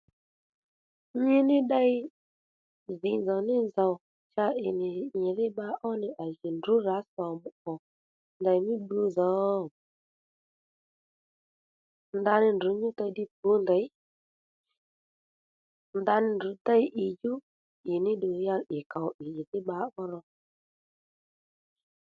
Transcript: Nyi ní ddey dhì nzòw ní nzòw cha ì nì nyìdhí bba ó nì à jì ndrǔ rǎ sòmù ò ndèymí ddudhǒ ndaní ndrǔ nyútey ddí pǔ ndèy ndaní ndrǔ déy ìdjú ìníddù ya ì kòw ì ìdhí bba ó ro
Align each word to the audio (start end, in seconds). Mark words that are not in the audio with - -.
Nyi 1.23 1.37
ní 1.49 1.57
ddey 1.63 1.91
dhì 3.01 3.11
nzòw 3.19 3.41
ní 3.47 3.55
nzòw 3.67 3.93
cha 4.33 4.45
ì 4.65 4.67
nì 4.79 4.89
nyìdhí 5.21 5.45
bba 5.51 5.67
ó 5.87 5.89
nì 6.01 6.07
à 6.23 6.25
jì 6.37 6.47
ndrǔ 6.57 6.73
rǎ 6.87 6.97
sòmù 7.15 7.47
ò 7.71 7.73
ndèymí 8.39 8.73
ddudhǒ 8.79 9.29
ndaní 12.21 12.47
ndrǔ 12.55 12.69
nyútey 12.79 13.09
ddí 13.11 13.23
pǔ 13.37 13.49
ndèy 13.63 13.85
ndaní 16.01 16.29
ndrǔ 16.35 16.49
déy 16.67 16.83
ìdjú 17.05 17.31
ìníddù 17.93 18.29
ya 18.45 18.55
ì 18.77 18.79
kòw 18.91 19.07
ì 19.25 19.27
ìdhí 19.39 19.59
bba 19.63 19.77
ó 20.01 20.03
ro 20.11 20.19